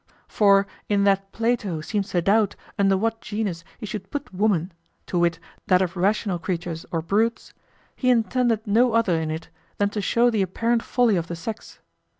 [0.27, 4.71] For in that Plato seems to doubt under what genus he should put woman,
[5.05, 7.53] to wit, that of rational creatures or brutes,
[7.95, 11.77] he intended no other in it than to show the apparent folly of the sex.